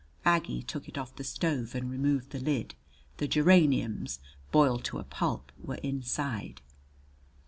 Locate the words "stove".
1.23-1.75